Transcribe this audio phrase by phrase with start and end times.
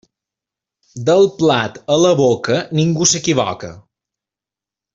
[1.09, 3.71] Del plat a la boca, ningú s'equivoca.